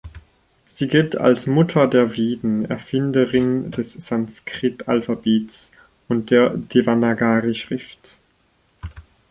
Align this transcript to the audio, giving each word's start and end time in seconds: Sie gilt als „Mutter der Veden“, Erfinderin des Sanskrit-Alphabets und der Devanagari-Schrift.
Sie 0.65 0.87
gilt 0.87 1.15
als 1.15 1.45
„Mutter 1.45 1.85
der 1.85 2.17
Veden“, 2.17 2.65
Erfinderin 2.65 3.69
des 3.69 3.93
Sanskrit-Alphabets 3.93 5.71
und 6.07 6.31
der 6.31 6.55
Devanagari-Schrift. 6.57 8.17